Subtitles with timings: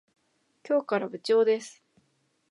[0.67, 1.83] 今日から部長です。